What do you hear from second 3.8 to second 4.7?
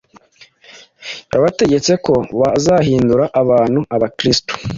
abakristu